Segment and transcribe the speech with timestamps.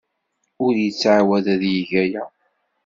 [0.65, 2.23] Ur yettɛawad ad yeg aya.